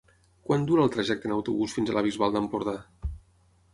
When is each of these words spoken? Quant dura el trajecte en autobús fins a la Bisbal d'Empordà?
Quant 0.47 0.63
dura 0.69 0.85
el 0.87 0.93
trajecte 0.95 1.29
en 1.29 1.35
autobús 1.35 1.75
fins 1.79 1.91
a 1.93 1.97
la 1.99 2.03
Bisbal 2.07 2.35
d'Empordà? 2.37 2.75